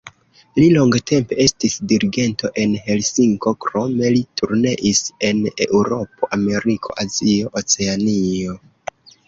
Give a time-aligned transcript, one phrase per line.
[0.59, 8.61] Li longtempe estis dirigento en Helsinko, krome li turneis en Eŭropo, Ameriko, Azio, Oceanio.